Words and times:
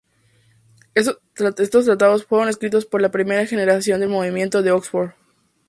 Estos 0.95 1.85
tratados 1.85 2.25
fueron 2.25 2.49
escritos 2.49 2.87
por 2.87 3.03
la 3.03 3.11
primera 3.11 3.45
generación 3.45 3.99
del 3.99 4.09
Movimiento 4.09 4.63
de 4.63 4.71
Oxford. 4.71 5.11